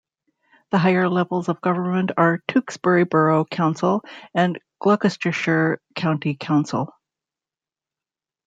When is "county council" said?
5.95-6.91